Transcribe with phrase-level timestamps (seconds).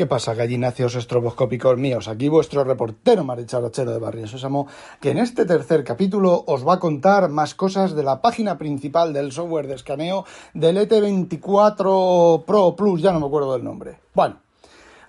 [0.00, 2.08] ¿Qué pasa, gallináceos estroboscópicos míos?
[2.08, 4.66] Aquí vuestro reportero maricharachero de Barrio Sésamo,
[4.98, 9.12] que en este tercer capítulo os va a contar más cosas de la página principal
[9.12, 10.24] del software de escaneo
[10.54, 13.98] del ET24 Pro Plus, ya no me acuerdo del nombre.
[14.14, 14.40] Bueno,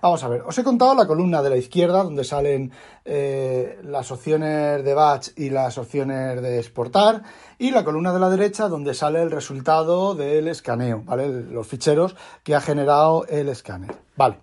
[0.02, 2.70] vamos a ver, os he contado la columna de la izquierda donde salen
[3.06, 7.22] eh, las opciones de batch y las opciones de exportar
[7.58, 11.30] y la columna de la derecha donde sale el resultado del escaneo, ¿vale?
[11.30, 13.96] Los ficheros que ha generado el escáner.
[14.16, 14.36] Vale.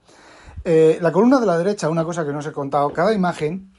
[0.63, 3.71] Eh, la columna de la derecha, una cosa que no os he contado, cada imagen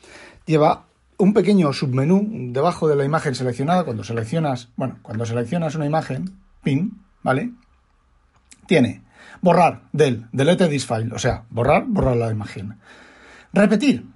[0.47, 0.87] lleva
[1.19, 3.85] un pequeño submenú debajo de la imagen seleccionada.
[3.85, 7.53] Cuando seleccionas, bueno, cuando seleccionas una imagen, pin, ¿vale?
[8.67, 9.03] Tiene
[9.41, 12.79] borrar del, delete this file, o sea, borrar, borrar la imagen.
[13.53, 14.07] Repetir,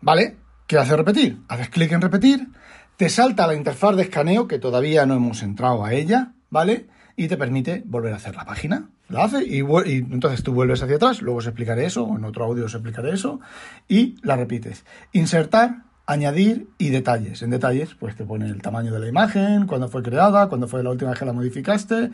[0.00, 0.36] ¿vale?
[0.66, 1.42] ¿Qué hace repetir?
[1.48, 2.48] Haces clic en repetir,
[2.96, 6.88] te salta la interfaz de escaneo, que todavía no hemos entrado a ella, ¿vale?
[7.16, 10.96] Y te permite volver a hacer la página la hace y, entonces tú vuelves hacia
[10.96, 13.40] atrás, luego os explicaré eso, en otro audio os explicaré eso,
[13.88, 14.84] y la repites.
[15.12, 17.42] Insertar, añadir y detalles.
[17.42, 20.82] En detalles, pues te pone el tamaño de la imagen, cuándo fue creada, cuándo fue
[20.82, 22.10] la última vez que la modificaste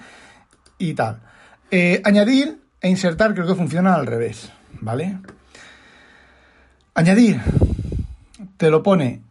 [0.78, 1.20] y tal.
[1.70, 5.18] Eh, añadir e insertar creo que funciona al revés, ¿vale?
[6.94, 7.40] Añadir
[8.56, 9.22] te lo pone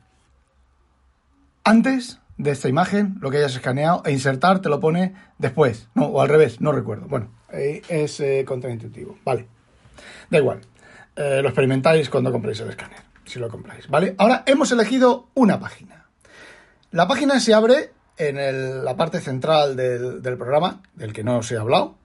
[1.64, 6.06] antes de esta imagen, lo que hayas escaneado, e insertar te lo pone después, no,
[6.08, 7.08] o al revés, no recuerdo.
[7.08, 9.48] Bueno, eh, es eh, contraintuitivo, vale.
[10.30, 10.62] Da igual,
[11.16, 14.16] eh, lo experimentáis cuando compréis el escáner, si lo compráis, ¿vale?
[14.18, 16.08] Ahora hemos elegido una página.
[16.92, 21.52] La página se abre en la parte central del, del programa, del que no os
[21.52, 21.98] he hablado,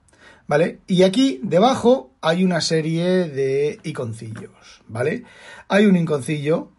[0.47, 0.81] ¿vale?
[0.87, 5.25] Y aquí debajo hay una serie de iconcillos, ¿vale?
[5.69, 6.71] Hay un iconcillo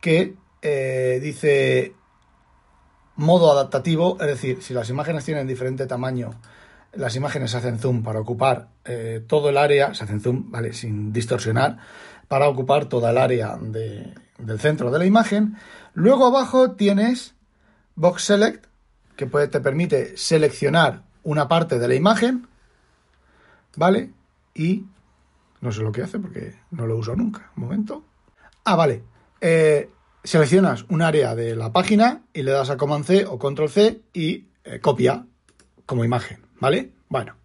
[0.00, 0.34] que
[1.20, 1.94] dice
[3.16, 6.34] modo adaptativo, es decir, si las imágenes tienen diferente tamaño,
[6.92, 10.72] las imágenes se hacen zoom para ocupar eh, todo el área, se hacen zoom, ¿vale?
[10.72, 11.78] Sin distorsionar,
[12.28, 15.56] para ocupar toda el área del centro de la imagen.
[15.94, 17.34] Luego abajo tienes
[17.94, 18.66] Box Select,
[19.16, 22.46] que te permite seleccionar una parte de la imagen,
[23.76, 24.12] ¿vale?
[24.54, 24.84] Y
[25.60, 27.50] no sé lo que hace porque no lo uso nunca.
[27.56, 28.04] Un momento.
[28.64, 29.02] Ah, vale.
[29.40, 29.90] Eh,
[30.26, 34.02] seleccionas un área de la página y le das a Command C o Control C
[34.12, 35.24] y eh, copia
[35.86, 36.90] como imagen, ¿vale?
[37.08, 37.36] Bueno,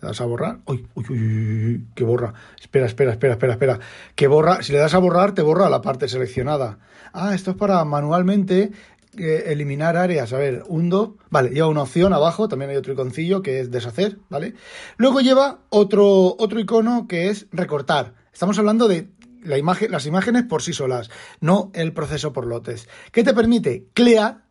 [0.00, 0.58] le das a borrar.
[0.66, 2.34] Uy, uy, uy, uy, que borra.
[2.60, 3.80] Espera, espera, espera, espera, espera.
[4.16, 4.62] Que borra.
[4.62, 6.78] Si le das a borrar, te borra la parte seleccionada.
[7.12, 8.72] Ah, esto es para manualmente
[9.16, 10.32] eh, eliminar áreas.
[10.32, 11.16] A ver, hundo.
[11.30, 12.48] Vale, lleva una opción abajo.
[12.48, 14.54] También hay otro iconcillo que es deshacer, ¿vale?
[14.96, 18.14] Luego lleva otro, otro icono que es recortar.
[18.32, 19.08] Estamos hablando de
[19.46, 22.88] las imágenes por sí solas, no el proceso por lotes.
[23.12, 23.86] ¿Qué te permite?
[23.94, 24.44] Clear,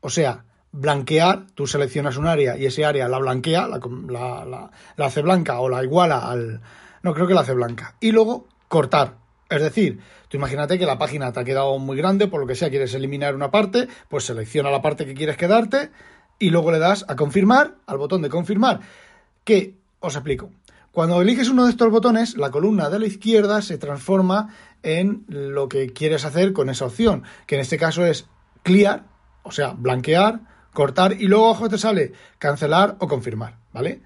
[0.00, 5.06] o sea, blanquear, tú seleccionas un área y ese área la blanquea, la, la, la,
[5.06, 6.60] hace blanca o la iguala al...
[7.02, 7.96] No, creo que la hace blanca.
[8.00, 9.16] Y luego cortar.
[9.50, 12.54] Es decir, tú imagínate que la página te ha quedado muy grande, por lo que
[12.54, 15.90] sea, quieres eliminar una parte, pues selecciona la parte que quieres quedarte
[16.38, 18.80] y luego le das a confirmar, al botón de confirmar,
[19.44, 20.50] que os explico.
[20.92, 25.66] Cuando eliges uno de estos botones, la columna de la izquierda se transforma en lo
[25.66, 28.26] que quieres hacer con esa opción, que en este caso es
[28.62, 29.04] clear,
[29.42, 30.40] o sea, blanquear,
[30.74, 34.02] cortar y luego abajo te sale cancelar o confirmar, ¿vale?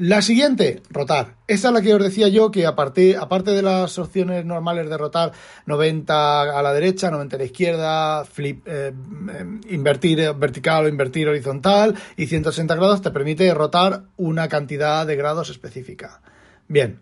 [0.00, 1.34] La siguiente, rotar.
[1.48, 3.16] Esta es la que os decía yo que aparte,
[3.50, 5.32] de las opciones normales de rotar
[5.66, 11.28] 90 a la derecha, 90 a la izquierda, flip, eh, eh, invertir vertical o invertir
[11.28, 16.22] horizontal y 180 grados, te permite rotar una cantidad de grados específica.
[16.68, 17.00] Bien.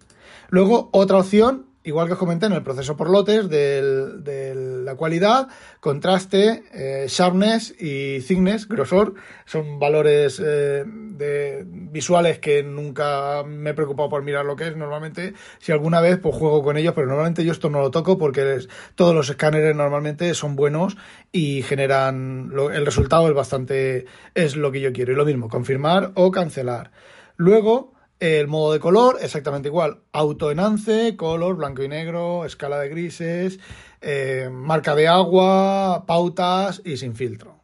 [0.49, 4.55] Luego, otra opción igual que os comenté en el proceso por lotes de
[4.87, 5.49] la cualidad,
[5.81, 13.75] contraste, eh, sharpness y thickness, grosor, son valores eh, de, visuales que nunca me he
[13.75, 14.77] preocupado por mirar lo que es.
[14.77, 18.17] Normalmente, si alguna vez, pues juego con ellos, pero normalmente yo esto no lo toco
[18.17, 18.61] porque
[18.95, 20.97] todos los escáneres normalmente son buenos
[21.33, 25.13] y generan, el resultado es bastante, es lo que yo quiero.
[25.13, 26.93] Y lo mismo, confirmar o cancelar.
[27.37, 30.01] Luego, el modo de color, exactamente igual.
[30.13, 33.59] Autoenance, color, blanco y negro, escala de grises,
[34.01, 37.57] eh, marca de agua, pautas y sin filtro.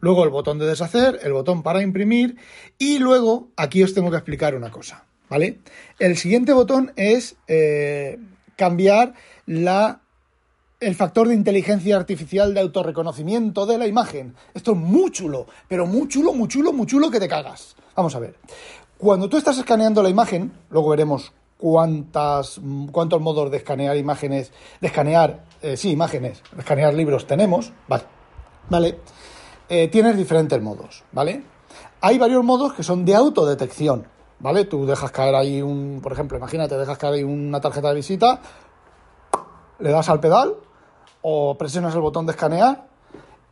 [0.00, 2.36] Luego el botón de deshacer, el botón para imprimir
[2.78, 5.58] y luego aquí os tengo que explicar una cosa, ¿vale?
[5.98, 8.18] El siguiente botón es eh,
[8.54, 9.14] cambiar
[9.46, 10.02] la,
[10.78, 14.36] el factor de inteligencia artificial de autorreconocimiento de la imagen.
[14.54, 17.74] Esto es muy chulo, pero muy chulo, muy chulo, muy chulo que te cagas.
[17.96, 18.36] Vamos a ver.
[18.98, 22.60] Cuando tú estás escaneando la imagen, luego veremos cuántas,
[22.90, 24.50] cuántos modos de escanear imágenes,
[24.80, 28.02] de escanear, eh, sí, imágenes, de escanear libros tenemos, vale,
[28.68, 28.98] vale,
[29.68, 31.44] eh, tienes diferentes modos, ¿vale?
[32.00, 34.08] Hay varios modos que son de autodetección,
[34.40, 34.64] ¿vale?
[34.64, 38.40] Tú dejas caer ahí un, por ejemplo, imagínate, dejas caer ahí una tarjeta de visita,
[39.78, 40.56] le das al pedal
[41.22, 42.88] o presionas el botón de escanear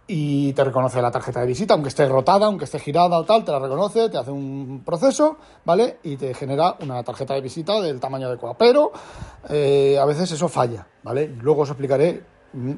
[0.09, 3.45] y te reconoce la tarjeta de visita, aunque esté rotada, aunque esté girada o tal,
[3.45, 5.99] te la reconoce, te hace un proceso, ¿vale?
[6.05, 8.57] Y te genera una tarjeta de visita del tamaño adecuado.
[8.57, 8.93] Pero
[9.49, 11.29] eh, a veces eso falla, ¿vale?
[11.41, 12.23] Luego os explicaré.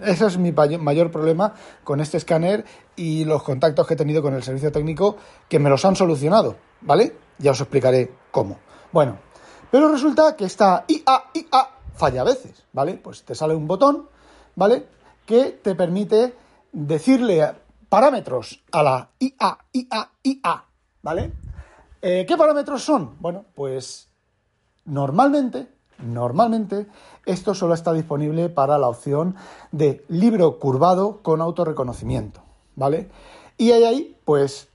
[0.05, 1.53] Ese es mi mayor problema
[1.85, 2.65] con este escáner
[2.97, 5.17] y los contactos que he tenido con el servicio técnico
[5.49, 7.15] que me los han solucionado, ¿vale?
[7.39, 8.59] Ya os explicaré cómo.
[8.91, 9.19] Bueno,
[9.71, 12.95] pero resulta que esta IA, IA falla a veces, ¿vale?
[12.95, 14.09] Pues te sale un botón,
[14.57, 14.87] ¿vale?
[15.27, 16.33] Que te permite
[16.73, 17.55] decirle
[17.89, 20.65] parámetros a la IA, IA, IA,
[21.03, 21.33] ¿vale?
[22.03, 23.17] Eh, ¿Qué parámetros son?
[23.21, 24.09] Bueno, pues
[24.85, 25.69] normalmente,
[25.99, 26.87] normalmente,
[27.27, 29.37] esto solo está disponible para la opción
[29.73, 32.43] de libro curvado con autorreconocimiento,
[32.77, 33.11] ¿vale?
[33.57, 34.69] Y ahí, pues,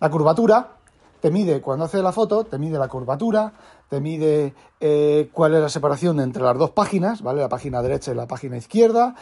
[0.00, 0.76] la curvatura
[1.20, 3.52] te mide, cuando hace la foto, te mide la curvatura,
[3.88, 7.40] te mide eh, cuál es la separación entre las dos páginas, ¿vale?
[7.40, 9.14] La página derecha y la página izquierda,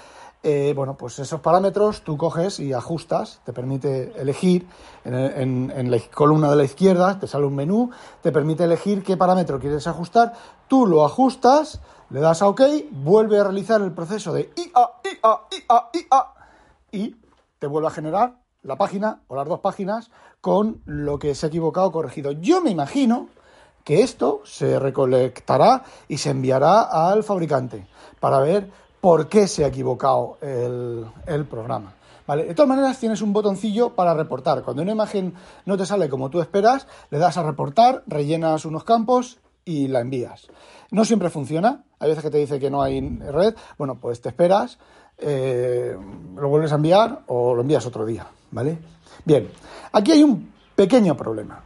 [0.45, 4.67] eh, bueno, pues esos parámetros tú coges y ajustas, te permite elegir
[5.05, 7.91] en, la columna de la izquierda, te sale un menú,
[8.23, 10.33] te permite elegir qué parámetro quieres ajustar,
[10.67, 11.81] tú lo ajustas,
[12.11, 12.61] le das a OK,
[12.91, 16.27] vuelve a realizar el proceso de IA, IA, IA, IA
[16.91, 17.17] y
[17.59, 20.11] te vuelve a generar la página o las dos páginas
[20.41, 22.33] con lo que se ha equivocado corregido.
[22.33, 23.29] Yo me imagino
[23.85, 27.87] que esto se recolectará y se enviará al fabricante
[28.21, 28.71] para ver
[29.03, 31.93] por qué se ha equivocado el, programa.
[32.25, 32.45] ¿Vale?
[32.45, 34.63] De todas maneras, tienes un botoncillo para reportar.
[34.63, 35.35] Cuando una imagen
[35.67, 39.99] no te sale como tú esperas, le das a reportar, rellenas unos campos y la
[39.99, 40.47] envías.
[40.93, 41.83] No siempre funciona.
[41.99, 43.57] Hay veces que te dice que no hay red.
[43.77, 44.79] Bueno, pues te esperas,
[45.19, 45.97] eh,
[46.37, 48.29] lo vuelves a enviar o lo envías otro día.
[48.53, 48.79] ¿Vale?
[49.25, 49.51] Bien,
[49.91, 51.65] aquí hay un pequeño problema.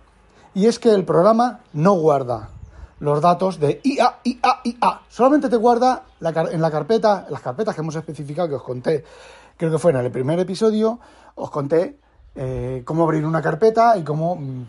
[0.55, 2.49] Y es que el programa no guarda
[3.00, 5.00] los datos de IA, IA, IA.
[5.08, 9.04] Solamente te guarda en la carpeta, en las carpetas que hemos especificado, que os conté,
[9.56, 10.98] creo que fue en el primer episodio,
[11.34, 11.98] os conté
[12.34, 14.66] eh, cómo abrir una carpeta y cómo mm,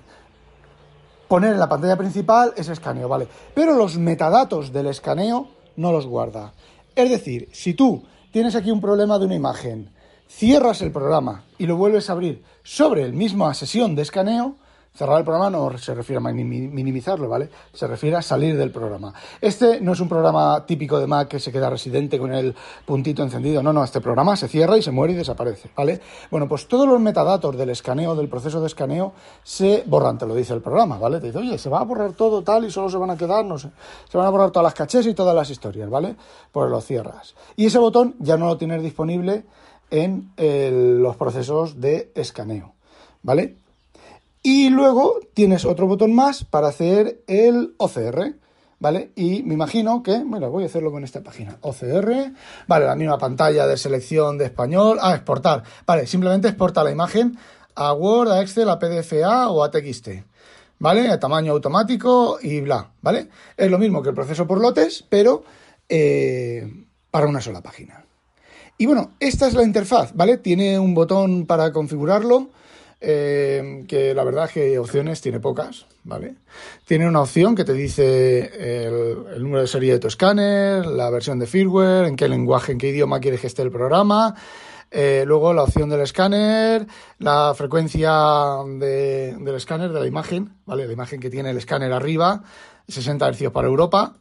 [1.28, 3.28] poner en la pantalla principal ese escaneo, ¿vale?
[3.54, 6.54] Pero los metadatos del escaneo no los guarda.
[6.96, 9.92] Es decir, si tú tienes aquí un problema de una imagen,
[10.28, 14.56] cierras el programa y lo vuelves a abrir sobre el mismo sesión de escaneo,
[14.98, 17.52] Cerrar el programa no se refiere a minimizarlo, ¿vale?
[17.72, 19.14] Se refiere a salir del programa.
[19.40, 23.22] Este no es un programa típico de Mac que se queda residente con el puntito
[23.22, 23.62] encendido.
[23.62, 26.02] No, no, este programa se cierra y se muere y desaparece, ¿vale?
[26.32, 29.14] Bueno, pues todos los metadatos del escaneo, del proceso de escaneo,
[29.44, 31.20] se borran, te lo dice el programa, ¿vale?
[31.20, 33.46] Te dice, oye, se va a borrar todo tal y solo se van a quedar,
[33.46, 33.70] no sé,
[34.10, 36.16] se van a borrar todas las cachés y todas las historias, ¿vale?
[36.52, 37.36] Pues lo cierras.
[37.56, 39.46] Y ese botón ya no lo tienes disponible
[39.92, 40.34] en
[41.04, 42.74] los procesos de escaneo,
[43.22, 43.58] ¿vale?
[44.50, 48.36] Y luego tienes otro botón más para hacer el OCR,
[48.80, 49.12] ¿vale?
[49.14, 51.58] Y me imagino que, bueno, voy a hacerlo con esta página.
[51.60, 52.32] OCR,
[52.66, 55.00] vale, la misma pantalla de selección de español.
[55.02, 55.64] Ah, exportar.
[55.86, 57.38] Vale, simplemente exporta la imagen
[57.76, 60.10] a Word, a Excel, a PDFA o a TXT.
[60.80, 61.10] ¿Vale?
[61.10, 63.28] A tamaño automático y bla, ¿vale?
[63.58, 65.44] Es lo mismo que el proceso por lotes, pero
[65.90, 68.06] eh, para una sola página.
[68.78, 70.38] Y bueno, esta es la interfaz, ¿vale?
[70.38, 72.48] Tiene un botón para configurarlo
[73.00, 76.36] eh, que la verdad es que opciones tiene pocas, ¿vale?
[76.86, 81.38] Tiene una opción que te dice el, número de serie de tu escáner, la versión
[81.38, 84.36] de firmware, en qué lenguaje, en qué idioma quieres que esté el programa,
[84.90, 86.88] eh, luego la opción del escáner,
[87.20, 88.12] la frecuencia
[88.80, 90.88] del escáner, de la imagen, ¿vale?
[90.88, 92.44] La imagen que tiene el escáner arriba,
[92.88, 94.16] 60 Hz para Europa,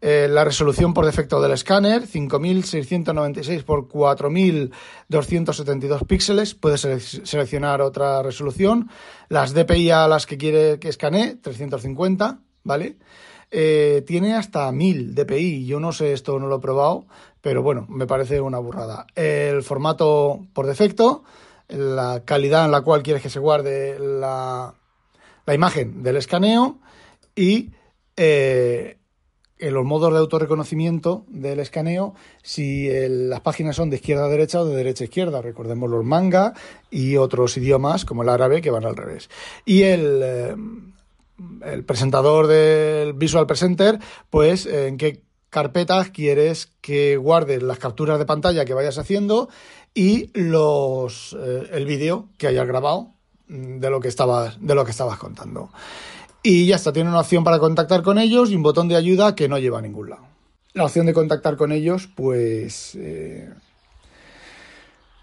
[0.00, 6.54] eh, la resolución por defecto del escáner, 5696 por 4272 píxeles.
[6.54, 6.82] Puedes
[7.24, 8.88] seleccionar otra resolución.
[9.28, 12.96] Las DPI a las que quiere que escanee, 350, ¿vale?
[13.50, 15.66] Eh, tiene hasta 1000 DPI.
[15.66, 17.06] Yo no sé, esto no lo he probado,
[17.40, 19.06] pero bueno, me parece una burrada.
[19.16, 21.24] El formato por defecto,
[21.68, 24.74] la calidad en la cual quieres que se guarde la,
[25.44, 26.78] la imagen del escaneo
[27.34, 27.72] y
[28.16, 28.98] eh,
[29.58, 34.60] en los modos de autorreconocimiento del escaneo si las páginas son de izquierda a derecha
[34.60, 35.42] o de derecha a izquierda.
[35.42, 36.54] Recordemos los manga
[36.90, 39.30] y otros idiomas como el árabe que van al revés.
[39.64, 40.56] Y el, eh,
[41.86, 43.98] presentador del Visual Presenter,
[44.30, 49.48] pues en qué carpetas quieres que guardes las capturas de pantalla que vayas haciendo
[49.94, 53.14] y los eh, el vídeo que hayas grabado
[53.48, 55.70] mm, de lo que estabas de lo que estabas contando.
[56.42, 59.34] Y ya está, tiene una opción para contactar con ellos y un botón de ayuda
[59.34, 60.22] que no lleva a ningún lado.
[60.74, 63.48] La opción de contactar con ellos, pues eh,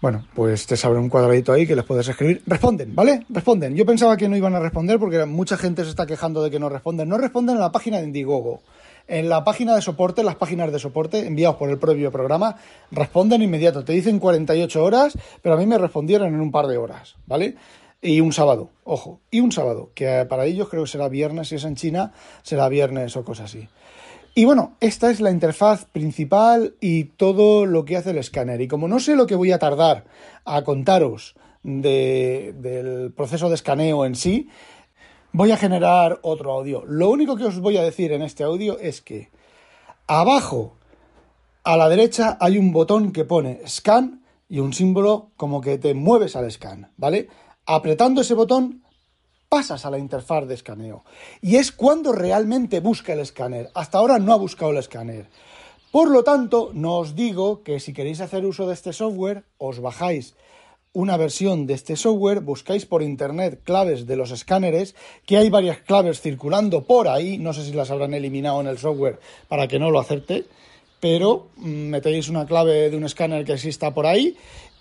[0.02, 2.42] bueno, pues te abre un cuadradito ahí que les puedes escribir.
[2.46, 3.24] Responden, ¿vale?
[3.30, 3.74] Responden.
[3.74, 6.60] Yo pensaba que no iban a responder porque mucha gente se está quejando de que
[6.60, 7.08] no responden.
[7.08, 8.60] No responden en la página de Indiegogo.
[9.08, 12.56] En la página de soporte, las páginas de soporte enviados por el propio programa,
[12.90, 13.84] responden inmediato.
[13.84, 17.56] Te dicen 48 horas, pero a mí me respondieron en un par de horas, ¿vale?
[18.06, 21.56] Y un sábado, ojo, y un sábado, que para ellos creo que será viernes, si
[21.56, 22.12] es en China,
[22.44, 23.68] será viernes o cosas así.
[24.32, 28.60] Y bueno, esta es la interfaz principal y todo lo que hace el escáner.
[28.60, 30.04] Y como no sé lo que voy a tardar
[30.44, 31.34] a contaros
[31.64, 34.50] del proceso de escaneo en sí,
[35.32, 36.84] voy a generar otro audio.
[36.86, 39.30] Lo único que os voy a decir en este audio es que
[40.06, 40.76] abajo
[41.64, 45.94] a la derecha hay un botón que pone scan y un símbolo como que te
[45.94, 47.28] mueves al scan, ¿vale?
[47.66, 48.84] Apretando ese botón
[49.48, 51.04] pasas a la interfaz de escaneo.
[51.42, 53.70] Y es cuando realmente busca el escáner.
[53.74, 55.28] Hasta ahora no ha buscado el escáner.
[55.90, 59.80] Por lo tanto, no os digo que si queréis hacer uso de este software, os
[59.80, 60.34] bajáis
[60.92, 64.94] una versión de este software, buscáis por internet claves de los escáneres,
[65.26, 68.78] que hay varias claves circulando por ahí, no sé si las habrán eliminado en el
[68.78, 69.18] software
[69.48, 70.46] para que no lo acepte,
[71.00, 74.36] pero mm, metéis una clave de un escáner que exista por ahí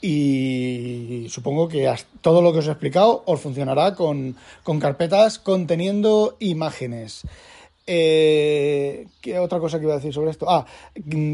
[0.08, 4.36] y supongo que todo lo que os he explicado os funcionará con,
[4.80, 7.24] carpetas conteniendo imágenes.
[7.88, 10.46] Eh, ¿Qué otra cosa que iba a decir sobre esto?
[10.48, 10.66] Ah,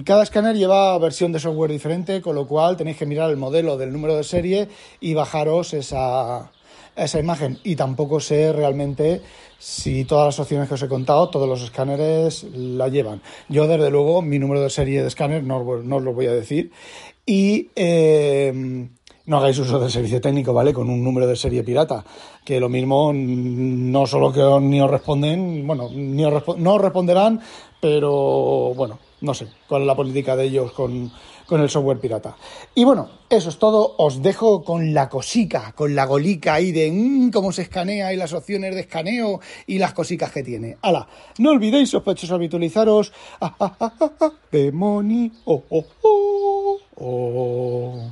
[0.05, 3.75] cada escáner lleva versión de software diferente, con lo cual tenéis que mirar el modelo
[3.75, 4.69] del número de serie
[5.01, 6.49] y bajaros esa,
[6.95, 7.59] esa imagen.
[7.65, 9.21] Y tampoco sé realmente
[9.59, 13.21] si todas las opciones que os he contado, todos los escáneres la llevan.
[13.49, 16.31] Yo, desde luego, mi número de serie de escáner no, no os lo voy a
[16.31, 16.71] decir
[17.25, 18.87] y eh,
[19.25, 20.73] no hagáis uso del servicio técnico, ¿vale?
[20.73, 22.03] Con un número de serie pirata,
[22.43, 27.39] que lo mismo no solo que ni os responden, bueno, ni os no os responderán,
[27.79, 31.11] pero bueno, no sé cuál es la política de ellos con,
[31.45, 32.35] con el software pirata.
[32.75, 33.95] Y bueno, eso es todo.
[33.97, 38.17] Os dejo con la cosica, con la golica ahí de mmm, cómo se escanea y
[38.17, 40.77] las opciones de escaneo y las cositas que tiene.
[40.81, 41.07] ¡Hala!
[41.37, 43.13] No olvidéis, sospechosos, habitualizaros.
[43.39, 44.31] ¡Ah, ah, ah.
[45.45, 46.40] ¡Oh, oh, oh!
[46.97, 48.11] Oh.